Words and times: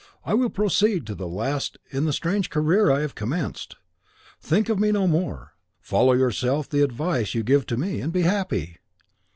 I 0.25 0.33
will 0.33 0.49
proceed 0.49 1.05
to 1.05 1.13
the 1.13 1.27
last 1.27 1.77
in 1.91 2.05
the 2.05 2.11
strange 2.11 2.49
career 2.49 2.89
I 2.89 3.01
have 3.01 3.13
commenced. 3.13 3.75
Think 4.41 4.67
of 4.67 4.79
me 4.79 4.91
no 4.91 5.05
more. 5.05 5.53
Follow 5.79 6.13
yourself 6.13 6.67
the 6.67 6.81
advice 6.83 7.35
you 7.35 7.43
give 7.43 7.67
to 7.67 7.77
me, 7.77 8.01
and 8.01 8.11
be 8.11 8.23
happy." 8.23 8.77